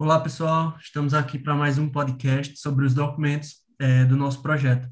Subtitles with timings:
[0.00, 0.78] Olá, pessoal.
[0.80, 4.88] Estamos aqui para mais um podcast sobre os documentos é, do nosso projeto.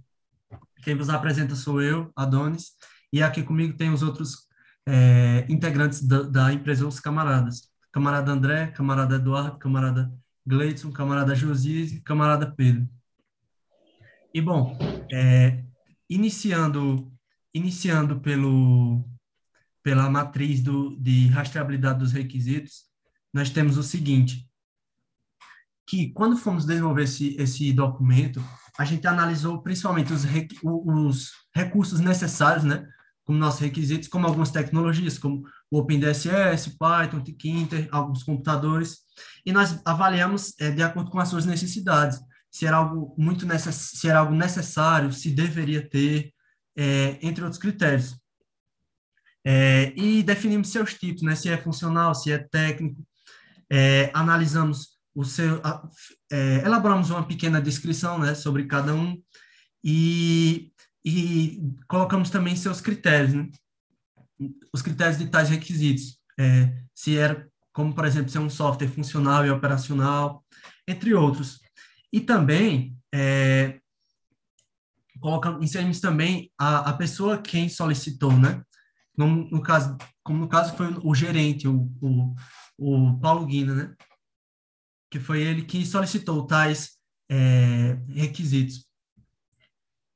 [0.83, 2.73] Quem vos apresenta sou eu, Adonis,
[3.13, 4.49] e aqui comigo tem os outros
[4.85, 7.71] é, integrantes da, da, empresa Os Camaradas.
[7.93, 10.13] Camarada André, camarada Eduardo, camarada
[10.45, 12.89] Gleidson, camarada Josias e camarada Pedro.
[14.35, 14.77] E, bom,
[15.13, 15.63] é,
[16.11, 17.13] iniciando,
[17.55, 19.09] iniciando pelo,
[19.85, 22.87] pela matriz do, de rastreabilidade dos requisitos,
[23.33, 24.46] nós temos o seguinte,
[25.87, 28.43] que quando fomos desenvolver esse, esse documento,
[28.77, 30.27] a gente analisou principalmente os,
[30.65, 32.87] os recursos necessários, né,
[33.25, 38.99] como nossos requisitos, como algumas tecnologias, como o OpenDSS, Python, Tkinter, alguns computadores,
[39.45, 43.93] e nós avaliamos é, de acordo com as suas necessidades, se era algo muito necess...
[43.95, 46.33] se era algo necessário, se deveria ter,
[46.77, 48.17] é, entre outros critérios.
[49.45, 53.07] É, e definimos seus tipos, né, se é funcional, se é técnico,
[54.13, 55.63] analisamos o seu,
[56.31, 59.19] é, elaboramos uma pequena descrição né, sobre cada um
[59.83, 60.71] e,
[61.03, 61.59] e
[61.89, 63.49] colocamos também seus critérios, né?
[64.75, 69.47] os critérios de tais requisitos, é, se era, como por exemplo, ser um software funcional
[69.47, 70.45] e operacional,
[70.87, 71.61] entre outros.
[72.13, 73.81] E também é,
[75.19, 78.63] colocamos, inserimos também a, a pessoa quem solicitou, né?
[79.17, 82.35] No, no, caso, como no caso foi o gerente, o, o,
[82.77, 83.95] o Paulo Guina, né?
[85.17, 86.99] Que foi ele que solicitou tais
[87.31, 88.85] é, requisitos.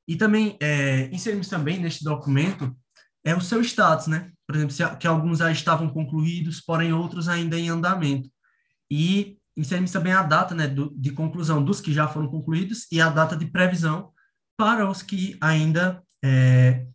[0.07, 2.75] E também é, inserimos também neste documento
[3.23, 4.31] é o seu status, né?
[4.45, 8.29] Por exemplo, se, que alguns já estavam concluídos, porém outros ainda em andamento.
[8.91, 13.01] E inserimos também a data né, do, de conclusão dos que já foram concluídos e
[13.01, 14.11] a data de previsão
[14.57, 16.85] para os que ainda é,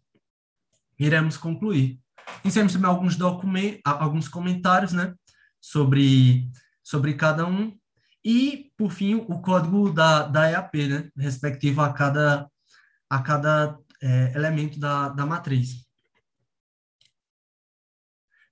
[0.99, 2.01] iremos concluir.
[2.45, 5.13] Inserimos também alguns documentos, alguns comentários, né,
[5.61, 6.49] sobre
[6.85, 7.77] sobre cada um
[8.29, 12.51] e, por fim, o código da, da EAP, né, respectivo a cada,
[13.09, 15.87] a cada é, elemento da, da matriz.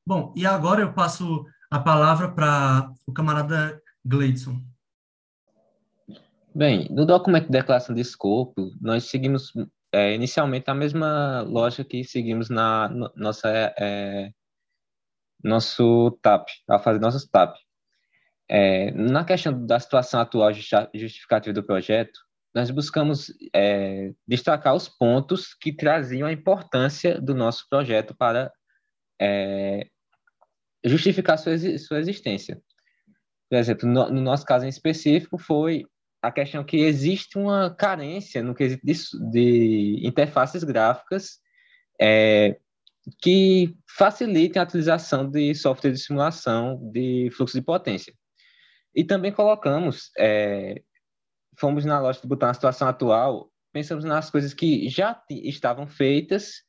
[0.06, 4.62] Bom, e agora eu passo a palavra para o camarada Gleidson.
[6.54, 9.52] Bem, no documento de declaração de escopo, nós seguimos
[9.90, 14.30] é, inicialmente a mesma lógica que seguimos na no, nossa é,
[15.42, 17.56] nosso TAP, a fazer nossos TAP.
[18.48, 22.20] É, na questão da situação atual justificativa do projeto,
[22.54, 28.52] nós buscamos é, destacar os pontos que traziam a importância do nosso projeto para
[29.20, 29.88] é,
[30.84, 32.60] justificar sua, sua existência.
[33.50, 35.84] Por exemplo, no, no, nosso caso em específico, foi
[36.22, 38.94] a questão que existe uma carência no quesito de,
[39.30, 41.38] de interfaces gráficas
[42.00, 42.56] é,
[43.20, 48.14] que facilitem a utilização de software de simulação de fluxo de potência.
[48.94, 50.82] E também colocamos, é,
[51.58, 56.62] fomos na loja de botar na situação atual, pensamos nas coisas que já estavam feitas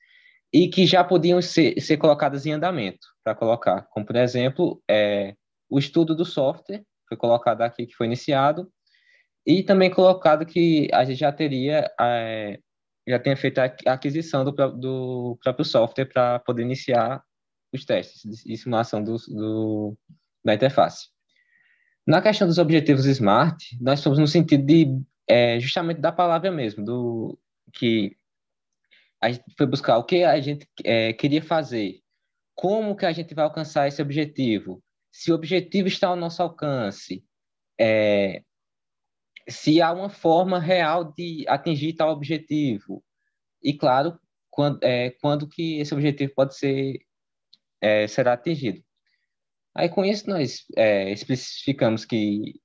[0.51, 5.35] e que já podiam ser, ser colocadas em andamento para colocar, como por exemplo, é,
[5.69, 8.71] o estudo do software foi colocado aqui, que foi iniciado,
[9.45, 12.59] e também colocado que a gente já teria, é,
[13.07, 17.23] já tenha feito a aquisição do, do próprio software para poder iniciar
[17.71, 19.97] os testes de simulação do, do,
[20.43, 21.09] da interface.
[22.05, 24.85] Na questão dos objetivos SMART, nós fomos no sentido de
[25.27, 27.39] é, justamente da palavra mesmo, do
[27.73, 28.15] que
[29.19, 31.99] a gente foi buscar o que a gente é, queria fazer,
[32.53, 37.25] como que a gente vai alcançar esse objetivo, se o objetivo está ao nosso alcance,
[37.79, 38.43] é,
[39.49, 43.03] se há uma forma real de atingir tal objetivo,
[43.63, 44.19] e claro,
[44.51, 46.99] quando, é, quando que esse objetivo pode ser
[47.81, 48.84] é, será atingido.
[49.75, 52.55] Aí, com isso, nós é, especificamos que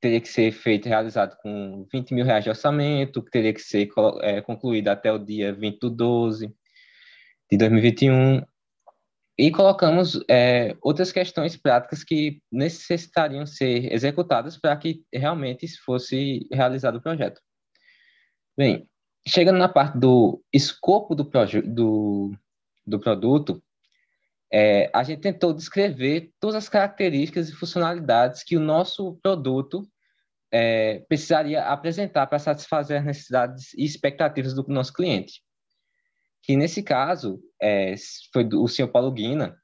[0.00, 3.88] teria que ser feito, realizado com 20 mil reais de orçamento, que teria que ser
[4.20, 6.54] é, concluído até o dia 20 de 12
[7.50, 8.42] de 2021,
[9.36, 16.96] e colocamos é, outras questões práticas que necessitariam ser executadas para que realmente fosse realizado
[16.96, 17.40] o projeto.
[18.56, 18.88] Bem,
[19.26, 21.28] chegando na parte do escopo do,
[21.64, 22.30] do,
[22.86, 23.60] do produto,
[24.56, 29.82] é, a gente tentou descrever todas as características e funcionalidades que o nosso produto
[30.48, 35.42] é, precisaria apresentar para satisfazer as necessidades e expectativas do nosso cliente.
[36.40, 37.96] Que nesse caso é,
[38.32, 39.60] foi o senhor Paulo Guina,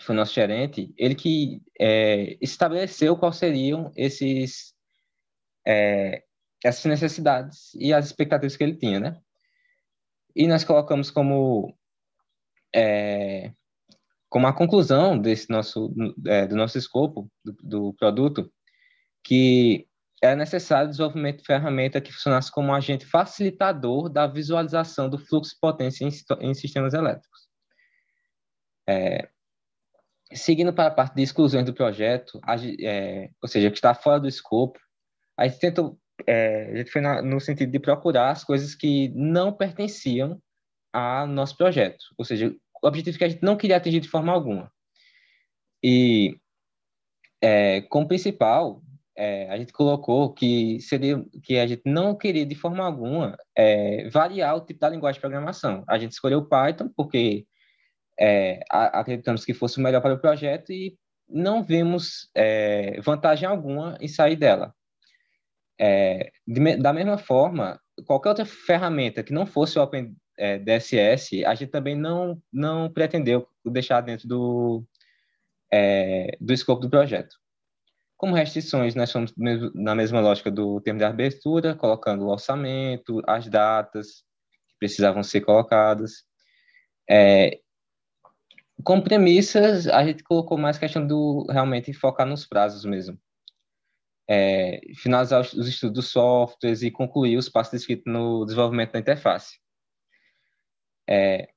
[0.00, 4.74] foi nosso gerente, ele que é, estabeleceu quais seriam esses
[5.66, 6.22] é,
[6.62, 9.20] essas necessidades e as expectativas que ele tinha, né?
[10.36, 11.76] E nós colocamos como
[12.72, 13.52] é,
[14.34, 15.94] como a conclusão desse nosso,
[16.26, 18.52] é, do nosso escopo do, do, produto,
[19.22, 19.86] que
[20.20, 25.18] é necessário o desenvolvimento de ferramenta que funcionasse como um agente facilitador da visualização do
[25.18, 26.10] fluxo de potência em,
[26.40, 27.46] em sistemas elétricos.
[28.88, 29.28] É,
[30.32, 34.18] seguindo para a parte de exclusões do projeto, a, é, ou seja, que está fora
[34.18, 34.80] do escopo,
[35.38, 35.96] a gente tentou,
[36.26, 40.42] é, a gente foi na, no sentido de procurar as coisas que não pertenciam
[40.92, 42.52] ao nosso projeto, ou seja,
[42.86, 44.70] objetivo que a gente não queria atingir de forma alguma.
[45.82, 46.36] E
[47.42, 48.82] é, como principal,
[49.16, 54.08] é, a gente colocou que seria que a gente não queria de forma alguma é,
[54.08, 55.84] variar o tipo da linguagem de programação.
[55.88, 57.46] A gente escolheu Python porque
[58.18, 60.96] é, acreditamos que fosse o melhor para o projeto e
[61.28, 64.74] não vimos é, vantagem alguma em sair dela.
[65.78, 70.60] É, de, da mesma forma, qualquer outra ferramenta que não fosse o OpenDSS, é,
[71.46, 74.84] a gente também não, não pretendeu deixar dentro do,
[75.72, 77.36] é, do escopo do projeto.
[78.16, 79.34] Como restrições, nós fomos
[79.74, 84.24] na mesma lógica do termo de abertura, colocando o orçamento, as datas
[84.68, 86.24] que precisavam ser colocadas.
[87.10, 87.60] É,
[88.82, 93.18] como premissas, a gente colocou mais questão do realmente focar nos prazos mesmo.
[94.28, 99.58] É, finalizar os, estudos dos softwares e concluir os passos descritos no desenvolvimento da interface.
[101.08, 101.48] É,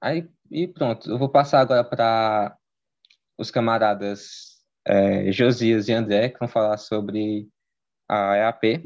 [0.00, 2.56] aí, e pronto, eu vou passar agora para
[3.36, 7.48] os camaradas é, Josias e André, que vão falar sobre
[8.08, 8.82] a EAP.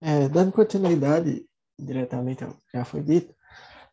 [0.00, 1.46] É, dando continuidade
[1.78, 3.34] diretamente ao que já foi dito,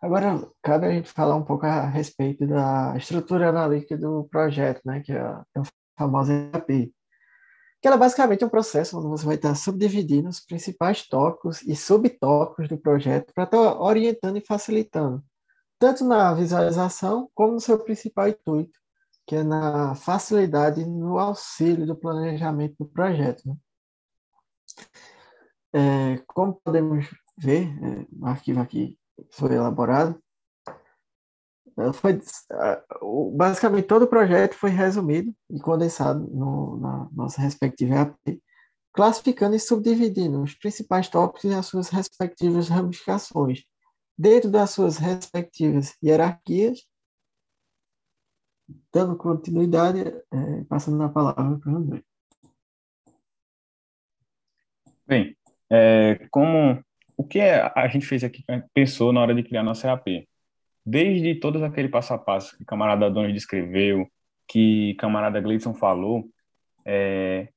[0.01, 5.01] agora cabe a gente falar um pouco a respeito da estrutura analítica do projeto, né,
[5.01, 5.43] que é a,
[5.97, 6.93] famosa EAP.
[7.81, 11.75] Que ela basicamente é um processo onde você vai estar subdividindo os principais tópicos e
[11.75, 15.23] subtópicos do projeto para estar orientando e facilitando
[15.79, 18.77] tanto na visualização como no seu principal intuito,
[19.25, 23.43] que é na facilidade no auxílio do planejamento do projeto.
[23.47, 23.55] Né?
[25.71, 27.05] É, como podemos
[27.37, 28.99] ver, é, o arquivo aqui
[29.31, 30.21] foi elaborado,
[31.93, 32.19] foi,
[33.35, 38.41] basicamente todo o projeto foi resumido e condensado no, na nossa respectiva AP,
[38.93, 43.63] classificando e subdividindo os principais tópicos e as suas respectivas ramificações,
[44.17, 46.85] dentro das suas respectivas hierarquias,
[48.93, 52.03] dando continuidade, é, passando a palavra para o André.
[55.07, 55.35] Bem,
[55.71, 56.83] é, como
[57.17, 58.43] o que a gente fez aqui,
[58.73, 60.27] pensou na hora de criar nossa EAP?
[60.89, 64.07] Desde todos aquele passo a passo que camarada Donis descreveu,
[64.47, 66.27] que camarada Gleison falou,
[66.83, 67.49] é,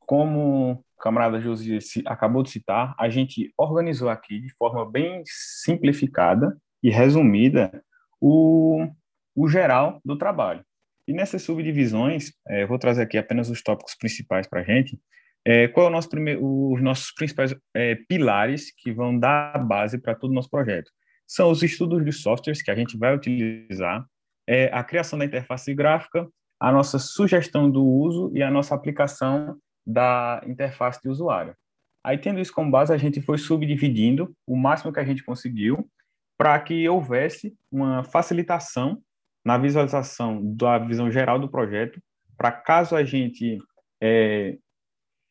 [0.00, 6.90] como camarada Josias acabou de citar, a gente organizou aqui de forma bem simplificada e
[6.90, 7.82] resumida
[8.20, 8.86] o,
[9.34, 10.62] o geral do trabalho.
[11.08, 15.00] E nessas subdivisões, é, vou trazer aqui apenas os tópicos principais para a gente.
[15.46, 19.96] É, qual é o nosso primeiro, os nossos principais é, pilares que vão dar base
[19.96, 20.90] para todo o nosso projeto?
[21.30, 24.04] São os estudos de softwares que a gente vai utilizar,
[24.48, 26.28] é, a criação da interface gráfica,
[26.58, 29.56] a nossa sugestão do uso e a nossa aplicação
[29.86, 31.54] da interface de usuário.
[32.02, 35.88] Aí, tendo isso como base, a gente foi subdividindo o máximo que a gente conseguiu
[36.36, 39.00] para que houvesse uma facilitação
[39.46, 42.02] na visualização da visão geral do projeto,
[42.36, 43.56] para caso a gente
[44.02, 44.58] é,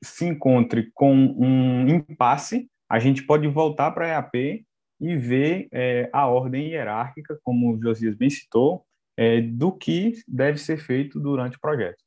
[0.01, 4.65] se encontre com um impasse, a gente pode voltar para a EAP
[4.99, 8.85] e ver é, a ordem hierárquica, como o Josias bem citou,
[9.17, 12.03] é, do que deve ser feito durante o projeto.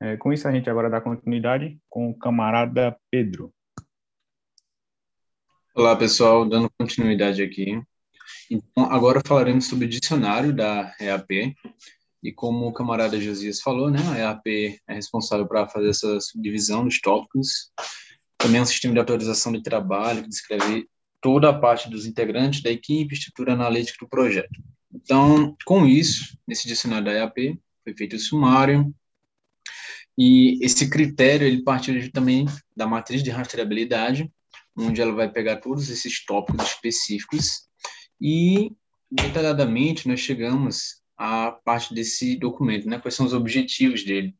[0.00, 3.52] É, com isso, a gente agora dá continuidade com o camarada Pedro.
[5.74, 7.80] Olá, pessoal, dando continuidade aqui.
[8.50, 11.54] Então, agora falaremos sobre o dicionário da EAP.
[12.22, 16.84] E como o camarada Josias falou, né, a EAP é responsável para fazer essa subdivisão
[16.84, 17.72] dos tópicos.
[18.36, 20.88] Também um sistema de atualização de trabalho que descreve
[21.22, 24.60] toda a parte dos integrantes da equipe, estrutura analítica do projeto.
[24.92, 28.94] Então, com isso, nesse dicionário da EAP, foi feito o sumário,
[30.18, 34.30] e esse critério, ele partiu também da matriz de rastreabilidade,
[34.76, 37.62] onde ela vai pegar todos esses tópicos específicos
[38.20, 38.72] e,
[39.10, 42.98] detalhadamente, nós chegamos à parte desse documento, né?
[42.98, 44.34] Quais são os objetivos dele.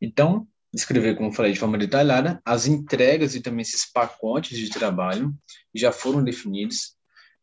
[0.00, 0.46] Então,
[0.78, 5.34] escrever, como falei, de forma detalhada, as entregas e também esses pacotes de trabalho
[5.74, 6.96] já foram definidos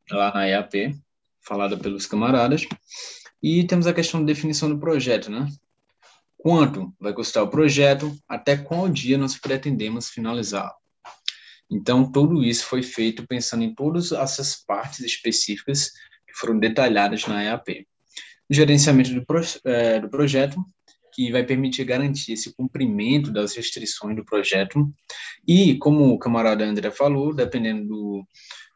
[0.09, 0.95] lá na EAP,
[1.41, 2.65] falada pelos camaradas.
[3.41, 5.47] E temos a questão de definição do projeto, né?
[6.45, 10.75] quanto vai custar o projeto, até qual dia nós pretendemos finalizá-lo.
[11.67, 15.89] Então, tudo isso foi feito pensando em todas essas partes específicas
[16.27, 17.87] que foram detalhadas na EAP.
[18.47, 20.63] O gerenciamento do, pro, é, do projeto
[21.15, 24.91] que vai permitir garantir esse cumprimento das restrições do projeto.
[25.47, 28.27] E, como o camarada André falou, dependendo do,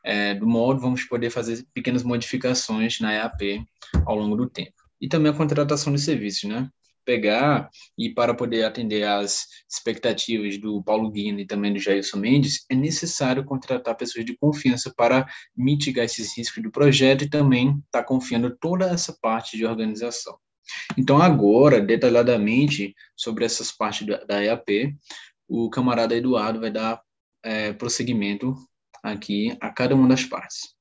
[0.05, 3.61] é, do modo, vamos poder fazer pequenas modificações na EAP
[4.05, 4.73] ao longo do tempo.
[5.01, 6.69] E também a contratação de serviços, né?
[7.05, 12.65] pegar e para poder atender às expectativas do Paulo Guina e também do Jailson Mendes,
[12.69, 15.27] é necessário contratar pessoas de confiança para
[15.57, 20.37] mitigar esses riscos do projeto e também estar tá confiando toda essa parte de organização.
[20.97, 24.95] Então, agora, detalhadamente, sobre essas partes da EAP,
[25.47, 27.01] o camarada Eduardo vai dar
[27.43, 28.55] é, prosseguimento
[29.03, 30.75] aqui a cada uma das partes.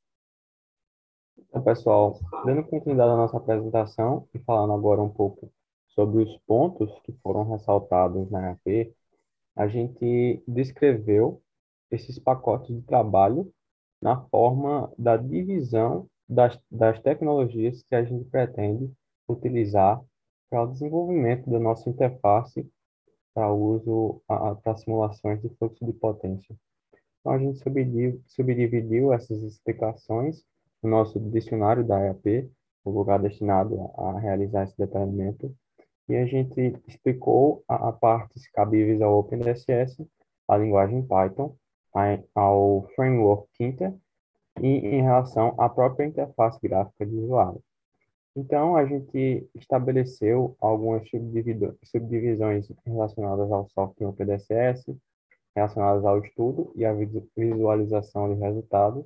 [1.38, 5.50] Então, pessoal, dando continuidade à nossa apresentação e falando agora um pouco
[5.88, 8.92] sobre os pontos que foram ressaltados na AP,
[9.56, 11.42] a gente descreveu
[11.90, 13.52] esses pacotes de trabalho
[14.00, 18.92] na forma da divisão das, das tecnologias que a gente pretende
[19.28, 20.02] utilizar
[20.50, 22.68] para o desenvolvimento da nossa interface
[23.34, 26.56] para uso para simulações de fluxo de potência.
[27.20, 27.58] Então, a gente
[28.26, 30.42] subdividiu, essas explicações
[30.82, 32.50] no nosso dicionário da EAP,
[32.84, 35.54] o lugar destinado a, realizar esse detalhamento,
[36.08, 40.06] e a gente explicou a, a partes cabíveis ao OpenDSS,
[40.48, 41.54] a linguagem Python,
[41.94, 43.94] a, ao framework Thinker
[44.60, 47.62] e em relação à própria interface gráfica de usuário.
[48.38, 51.02] Então, a gente estabeleceu algumas
[51.82, 54.96] subdivisões relacionadas ao software OpenDSS,
[55.56, 56.94] relacionadas ao estudo e à
[57.36, 59.04] visualização de resultados,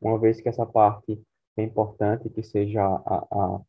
[0.00, 1.20] uma vez que essa parte
[1.56, 3.60] é importante que seja a, a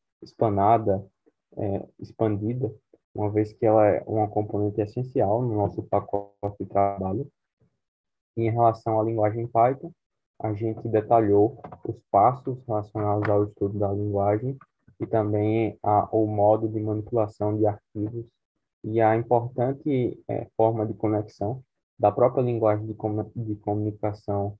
[1.57, 2.71] é, expandida,
[3.15, 7.27] uma vez que ela é uma componente essencial no nosso pacote de trabalho.
[8.37, 9.91] Em relação à linguagem Python,
[10.39, 14.55] a gente detalhou os passos relacionados ao estudo da linguagem
[15.01, 18.25] e também a, o modo de manipulação de arquivos
[18.83, 21.63] e a importante é, forma de conexão
[21.99, 24.57] da própria linguagem de, com, de comunicação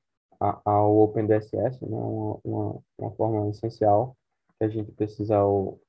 [0.66, 4.16] ao OpenDSS, né, uma, uma, uma forma essencial
[4.58, 5.38] que a gente precisa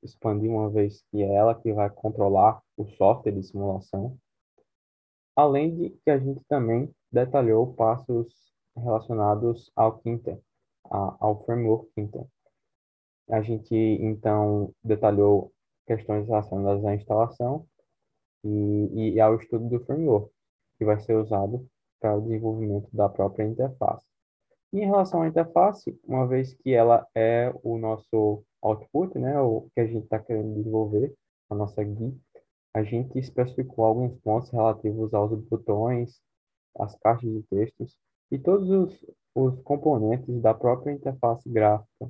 [0.03, 4.17] expandir uma vez que é ela que vai controlar o software de simulação.
[5.35, 10.39] Além de que a gente também detalhou passos relacionados ao Quinter,
[10.83, 12.25] ao framework Quinter.
[13.29, 15.51] A gente, então, detalhou
[15.85, 17.65] questões relacionadas à instalação
[18.43, 20.29] e, e ao estudo do framework,
[20.77, 21.65] que vai ser usado
[21.99, 24.05] para o desenvolvimento da própria interface.
[24.73, 29.69] E em relação à interface, uma vez que ela é o nosso output, né, o
[29.73, 31.13] que a gente está querendo desenvolver,
[31.49, 32.17] a nossa GUI,
[32.73, 36.19] a gente especificou alguns pontos relativos aos botões,
[36.79, 37.95] as caixas de textos
[38.31, 42.09] e todos os, os componentes da própria interface gráfica.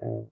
[0.00, 0.24] É,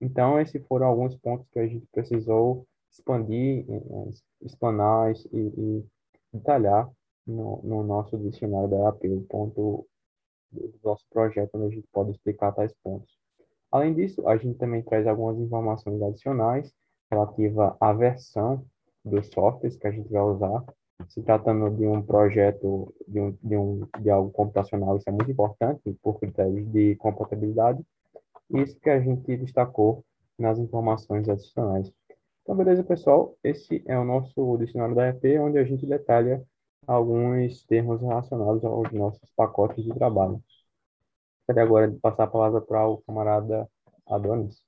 [0.00, 4.10] então, esses foram alguns pontos que a gente precisou expandir, é,
[4.42, 5.84] explanar e, e
[6.32, 6.90] detalhar
[7.26, 9.86] no, no, nosso dicionário da AP, o ponto
[10.50, 13.18] do nosso projeto, onde a gente pode explicar tais pontos.
[13.70, 16.72] Além disso, a gente também traz algumas informações adicionais
[17.10, 18.64] relativa à versão
[19.04, 20.64] dos softwares que a gente vai usar.
[21.08, 25.30] Se tratando de um projeto, de, um, de, um, de algo computacional, isso é muito
[25.30, 27.84] importante por critérios de compatibilidade.
[28.50, 30.04] Isso que a gente destacou
[30.38, 31.92] nas informações adicionais.
[32.42, 33.36] Então, beleza, pessoal?
[33.44, 36.42] Esse é o nosso dicionário da EP, onde a gente detalha
[36.86, 40.42] alguns termos relacionados aos nossos pacotes de trabalho.
[41.40, 43.68] Gostaria agora de passar a palavra para o camarada
[44.08, 44.62] Adonis.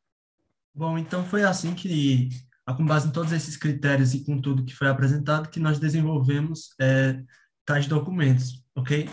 [0.75, 2.29] Bom, então foi assim que,
[2.77, 6.75] com base em todos esses critérios e com tudo que foi apresentado, que nós desenvolvemos
[6.81, 7.23] é,
[7.65, 9.09] tais documentos, ok?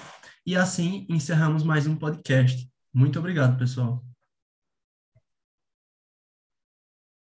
[0.46, 2.70] E assim encerramos mais um podcast.
[2.94, 4.04] Muito obrigado, pessoal.